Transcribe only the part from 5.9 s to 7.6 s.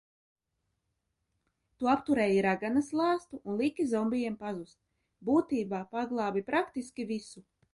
paglābi praktiski visu!